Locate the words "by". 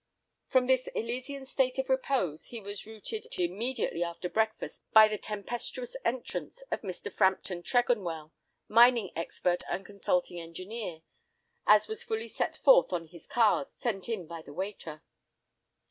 4.93-5.07, 14.25-14.41